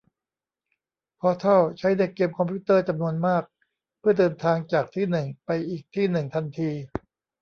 [1.19, 3.43] พอร์ทัลใช้ในเกมคอมพิวเตอร์จำนวนมาก
[3.99, 6.69] เพื่อเดินทางจากที่หนึ่งไปอีกที่หนึ่งทันที